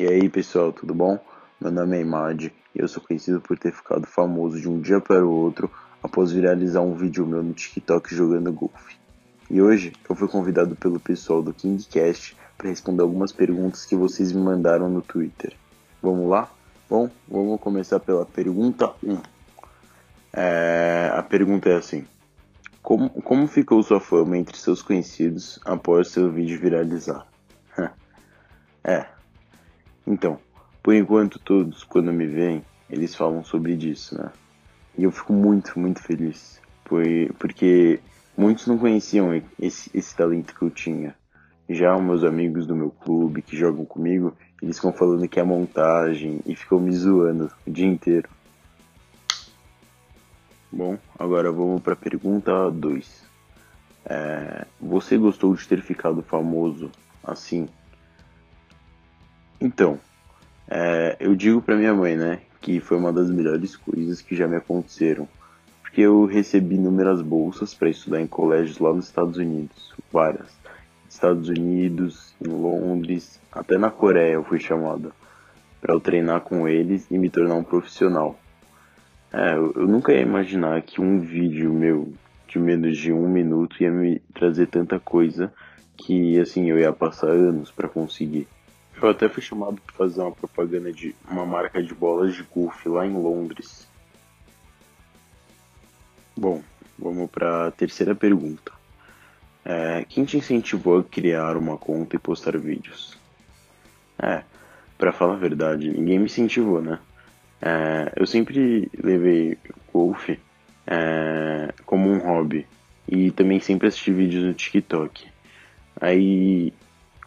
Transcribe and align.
E 0.00 0.06
aí 0.06 0.30
pessoal, 0.30 0.72
tudo 0.72 0.94
bom? 0.94 1.18
Meu 1.60 1.70
nome 1.70 1.98
é 1.98 2.00
Imad 2.00 2.46
e 2.46 2.52
eu 2.74 2.88
sou 2.88 3.02
conhecido 3.02 3.38
por 3.38 3.58
ter 3.58 3.70
ficado 3.70 4.06
famoso 4.06 4.58
de 4.58 4.66
um 4.66 4.80
dia 4.80 4.98
para 4.98 5.22
o 5.22 5.30
outro 5.30 5.70
após 6.02 6.32
viralizar 6.32 6.80
um 6.80 6.94
vídeo 6.94 7.26
meu 7.26 7.42
no 7.42 7.52
TikTok 7.52 8.14
jogando 8.14 8.50
golfe. 8.50 8.96
E 9.50 9.60
hoje 9.60 9.92
eu 10.08 10.16
fui 10.16 10.26
convidado 10.26 10.74
pelo 10.74 10.98
pessoal 10.98 11.42
do 11.42 11.52
KingCast 11.52 12.34
para 12.56 12.70
responder 12.70 13.02
algumas 13.02 13.30
perguntas 13.30 13.84
que 13.84 13.94
vocês 13.94 14.32
me 14.32 14.40
mandaram 14.40 14.88
no 14.88 15.02
Twitter. 15.02 15.52
Vamos 16.00 16.30
lá? 16.30 16.50
Bom, 16.88 17.10
vamos 17.28 17.60
começar 17.60 18.00
pela 18.00 18.24
pergunta 18.24 18.94
1. 19.04 19.18
É, 20.32 21.12
a 21.14 21.22
pergunta 21.22 21.68
é 21.68 21.76
assim: 21.76 22.06
como, 22.82 23.10
como 23.10 23.46
ficou 23.46 23.82
sua 23.82 24.00
fama 24.00 24.38
entre 24.38 24.56
seus 24.56 24.80
conhecidos 24.80 25.60
após 25.62 26.08
seu 26.08 26.32
vídeo 26.32 26.58
viralizar? 26.58 27.26
é. 28.82 29.19
Então, 30.06 30.38
por 30.82 30.94
enquanto 30.94 31.38
todos, 31.38 31.84
quando 31.84 32.12
me 32.12 32.26
veem, 32.26 32.64
eles 32.88 33.14
falam 33.14 33.44
sobre 33.44 33.76
disso, 33.76 34.16
né? 34.16 34.32
E 34.96 35.04
eu 35.04 35.10
fico 35.10 35.32
muito, 35.32 35.78
muito 35.78 36.02
feliz. 36.02 36.60
Por, 36.84 37.02
porque 37.38 38.00
muitos 38.36 38.66
não 38.66 38.78
conheciam 38.78 39.32
esse, 39.58 39.90
esse 39.94 40.16
talento 40.16 40.54
que 40.54 40.62
eu 40.62 40.70
tinha. 40.70 41.14
Já 41.68 41.96
os 41.96 42.02
meus 42.02 42.24
amigos 42.24 42.66
do 42.66 42.74
meu 42.74 42.90
clube 42.90 43.42
que 43.42 43.56
jogam 43.56 43.84
comigo, 43.84 44.36
eles 44.60 44.76
ficam 44.76 44.92
falando 44.92 45.28
que 45.28 45.38
é 45.38 45.44
montagem 45.44 46.40
e 46.44 46.56
ficam 46.56 46.80
me 46.80 46.92
zoando 46.92 47.50
o 47.66 47.70
dia 47.70 47.86
inteiro. 47.86 48.28
Bom, 50.72 50.98
agora 51.18 51.52
vamos 51.52 51.80
para 51.80 51.92
a 51.92 51.96
pergunta 51.96 52.70
2. 52.70 53.30
É, 54.04 54.66
você 54.80 55.16
gostou 55.16 55.54
de 55.54 55.66
ter 55.68 55.82
ficado 55.82 56.22
famoso 56.22 56.90
assim? 57.22 57.68
Então, 59.60 59.98
é, 60.68 61.16
eu 61.20 61.34
digo 61.34 61.60
para 61.60 61.76
minha 61.76 61.92
mãe, 61.92 62.16
né, 62.16 62.40
que 62.60 62.80
foi 62.80 62.96
uma 62.96 63.12
das 63.12 63.30
melhores 63.30 63.76
coisas 63.76 64.22
que 64.22 64.34
já 64.34 64.48
me 64.48 64.56
aconteceram, 64.56 65.28
porque 65.82 66.00
eu 66.00 66.24
recebi 66.24 66.76
inúmeras 66.76 67.20
bolsas 67.20 67.74
para 67.74 67.90
estudar 67.90 68.20
em 68.20 68.26
colégios 68.26 68.78
lá 68.78 68.92
nos 68.92 69.06
Estados 69.06 69.36
Unidos, 69.36 69.94
várias. 70.12 70.48
Estados 71.08 71.48
Unidos, 71.48 72.34
em 72.40 72.48
Londres, 72.48 73.40
até 73.50 73.76
na 73.76 73.90
Coreia 73.90 74.34
eu 74.34 74.44
fui 74.44 74.60
chamado 74.60 75.12
para 75.80 75.92
eu 75.92 76.00
treinar 76.00 76.40
com 76.42 76.68
eles 76.68 77.10
e 77.10 77.18
me 77.18 77.28
tornar 77.28 77.56
um 77.56 77.64
profissional. 77.64 78.38
É, 79.32 79.54
eu, 79.54 79.72
eu 79.74 79.88
nunca 79.88 80.12
ia 80.12 80.20
imaginar 80.20 80.80
que 80.82 81.00
um 81.00 81.18
vídeo 81.18 81.72
meu 81.72 82.12
de 82.46 82.58
menos 82.58 82.96
de 82.96 83.12
um 83.12 83.28
minuto 83.28 83.82
ia 83.82 83.90
me 83.90 84.20
trazer 84.32 84.66
tanta 84.68 84.98
coisa 84.98 85.52
que 85.96 86.38
assim 86.38 86.70
eu 86.70 86.78
ia 86.78 86.92
passar 86.92 87.28
anos 87.28 87.70
para 87.70 87.88
conseguir. 87.88 88.46
Eu 89.02 89.08
até 89.08 89.28
fui 89.28 89.42
chamado 89.42 89.80
para 89.80 89.94
fazer 89.94 90.20
uma 90.20 90.32
propaganda 90.32 90.92
de 90.92 91.14
uma 91.30 91.46
marca 91.46 91.82
de 91.82 91.94
bolas 91.94 92.34
de 92.34 92.42
golfe 92.42 92.88
lá 92.88 93.06
em 93.06 93.14
Londres. 93.14 93.88
Bom, 96.36 96.62
vamos 96.98 97.30
para 97.30 97.68
a 97.68 97.70
terceira 97.70 98.14
pergunta. 98.14 98.72
É, 99.64 100.04
quem 100.08 100.24
te 100.24 100.36
incentivou 100.36 100.98
a 100.98 101.04
criar 101.04 101.56
uma 101.56 101.78
conta 101.78 102.16
e 102.16 102.18
postar 102.18 102.58
vídeos? 102.58 103.18
É, 104.18 104.42
para 104.98 105.12
falar 105.12 105.34
a 105.34 105.38
verdade, 105.38 105.88
ninguém 105.88 106.18
me 106.18 106.26
incentivou, 106.26 106.82
né? 106.82 106.98
É, 107.62 108.12
eu 108.16 108.26
sempre 108.26 108.90
levei 109.02 109.56
golfe 109.92 110.38
é, 110.86 111.72
como 111.86 112.10
um 112.10 112.18
hobby 112.18 112.66
e 113.08 113.30
também 113.30 113.60
sempre 113.60 113.88
assisti 113.88 114.12
vídeos 114.12 114.44
no 114.44 114.54
TikTok. 114.54 115.26
Aí 116.00 116.72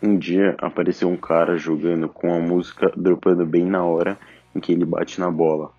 um 0.03 0.17
dia 0.17 0.53
apareceu 0.57 1.07
um 1.07 1.15
cara 1.15 1.57
jogando 1.57 2.09
com 2.09 2.33
a 2.33 2.39
música 2.39 2.91
dropando 2.95 3.45
bem 3.45 3.65
na 3.65 3.85
hora 3.85 4.19
em 4.53 4.59
que 4.59 4.73
ele 4.73 4.83
bate 4.83 5.17
na 5.17 5.31
bola. 5.31 5.71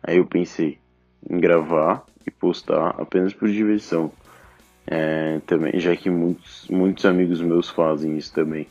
Aí 0.00 0.18
eu 0.18 0.24
pensei 0.24 0.78
em 1.28 1.40
gravar 1.40 2.06
e 2.24 2.30
postar 2.30 2.90
apenas 2.90 3.34
por 3.34 3.48
diversão. 3.48 4.12
É, 4.86 5.40
também, 5.48 5.80
já 5.80 5.96
que 5.96 6.08
muitos, 6.08 6.68
muitos 6.70 7.04
amigos 7.04 7.40
meus 7.40 7.68
fazem 7.68 8.16
isso 8.16 8.32
também. 8.32 8.68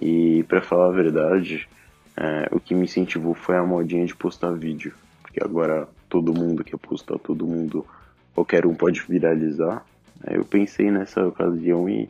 E 0.00 0.44
para 0.44 0.62
falar 0.62 0.86
a 0.86 0.92
verdade, 0.92 1.68
é, 2.16 2.48
o 2.52 2.60
que 2.60 2.72
me 2.72 2.84
incentivou 2.84 3.34
foi 3.34 3.56
a 3.56 3.66
modinha 3.66 4.06
de 4.06 4.14
postar 4.14 4.52
vídeo. 4.52 4.94
Porque 5.22 5.42
agora 5.42 5.88
todo 6.08 6.32
mundo 6.32 6.62
quer 6.62 6.78
postar, 6.78 7.18
todo 7.18 7.44
mundo, 7.44 7.84
qualquer 8.32 8.64
um 8.64 8.76
pode 8.76 9.02
viralizar. 9.02 9.84
Aí 10.24 10.36
eu 10.36 10.44
pensei 10.44 10.88
nessa 10.88 11.26
ocasião 11.26 11.88
e 11.88 12.08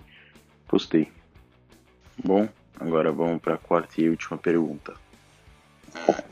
postei. 0.69 1.09
Bom, 2.25 2.49
agora 2.79 3.11
vamos 3.13 3.41
para 3.41 3.55
a 3.55 3.59
quarta 3.59 4.01
e 4.01 4.09
última 4.09 4.37
pergunta. 4.39 4.95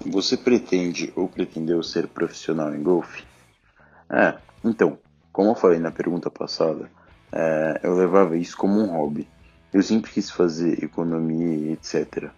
Você 0.07 0.37
pretende 0.37 1.13
ou 1.17 1.29
pretendeu 1.29 1.83
ser 1.83 2.07
profissional 2.07 2.75
em 2.75 2.83
golfe? 2.83 3.25
É, 4.11 4.35
então, 4.65 4.99
como 5.33 5.51
eu 5.51 5.55
falei 5.55 5.79
na 5.79 5.91
pergunta 5.91 6.31
passada, 6.31 6.91
é, 7.33 7.81
eu 7.83 7.95
levava 7.95 8.37
isso 8.37 8.57
como 8.57 8.81
um 8.81 8.87
hobby. 8.87 9.29
Eu 9.73 9.83
sempre 9.83 10.11
quis 10.11 10.31
fazer 10.31 10.83
economia 10.85 11.57
e 11.57 11.73
etc. 11.73 12.31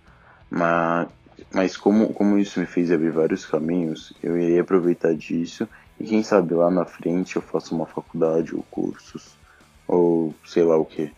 Mas 0.51 1.09
mas 1.53 1.77
como, 1.77 2.13
como 2.13 2.39
isso 2.39 2.61
me 2.61 2.67
fez 2.67 2.91
abrir 2.93 3.11
vários 3.11 3.45
caminhos, 3.47 4.13
eu 4.23 4.39
irei 4.39 4.61
aproveitar 4.61 5.15
disso 5.15 5.69
e 5.99 6.05
quem 6.05 6.23
sabe 6.23 6.55
lá 6.55 6.71
na 6.71 6.85
frente 6.85 7.37
eu 7.37 7.43
faço 7.43 7.75
uma 7.75 7.87
faculdade 7.87 8.55
ou 8.55 8.63
cursos, 8.71 9.37
ou 9.87 10.35
sei 10.45 10.63
lá 10.63 10.77
o 10.77 10.85
que. 10.85 11.13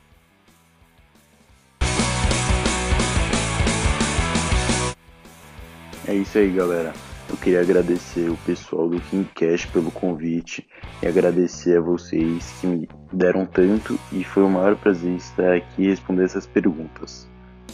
É 6.12 6.14
isso 6.14 6.36
aí, 6.36 6.50
galera. 6.50 6.92
Eu 7.26 7.38
queria 7.38 7.62
agradecer 7.62 8.28
o 8.28 8.36
pessoal 8.44 8.86
do 8.86 9.00
KingCast 9.00 9.68
pelo 9.68 9.90
convite 9.90 10.68
e 11.02 11.06
agradecer 11.06 11.78
a 11.78 11.80
vocês 11.80 12.52
que 12.60 12.66
me 12.66 12.86
deram 13.10 13.46
tanto 13.46 13.98
e 14.12 14.22
foi 14.22 14.42
o 14.42 14.50
maior 14.50 14.76
prazer 14.76 15.16
estar 15.16 15.54
aqui 15.54 15.84
e 15.84 15.86
responder 15.86 16.24
essas 16.24 16.46
perguntas. 16.46 17.26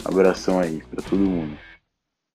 Abração 0.05 0.61
aí 0.61 0.81
para 0.89 1.03
todo 1.03 1.19
mundo. 1.19 1.59